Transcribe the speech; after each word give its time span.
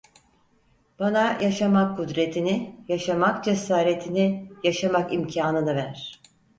Bana 0.99 1.37
yaşamak 1.41 1.97
kudretini, 1.97 2.75
yaşamak 2.87 3.43
cesaretini, 3.43 4.49
yaşamak 4.63 5.13
imkanını 5.13 5.75
ver… 5.75 6.21